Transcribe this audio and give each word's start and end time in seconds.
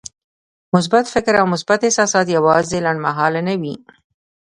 مثبت 0.75 1.05
فکر 1.13 1.33
او 1.41 1.45
مثبت 1.53 1.79
احساسات 1.83 2.27
يوازې 2.37 2.77
لنډمهاله 2.85 3.41
نه 3.47 3.55
وي. 3.61 3.75